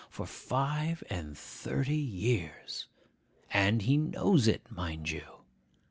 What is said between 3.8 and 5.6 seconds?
he knows it, mind you!